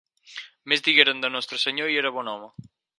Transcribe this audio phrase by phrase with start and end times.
[0.73, 2.55] Més digueren de Nostre Senyor i era bon home.